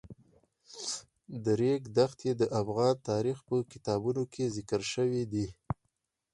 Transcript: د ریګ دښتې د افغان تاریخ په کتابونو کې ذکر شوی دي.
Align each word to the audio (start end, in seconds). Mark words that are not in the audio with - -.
د 1.43 1.45
ریګ 1.59 1.81
دښتې 1.97 2.31
د 2.41 2.43
افغان 2.61 2.95
تاریخ 3.09 3.37
په 3.47 3.55
کتابونو 3.71 4.23
کې 4.33 4.53
ذکر 4.55 4.81
شوی 4.93 5.23
دي. 5.33 5.47